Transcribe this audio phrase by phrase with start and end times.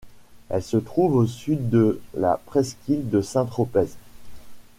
[0.49, 3.89] Elle se trouve au sud de la presqu'île de Saint-Tropez.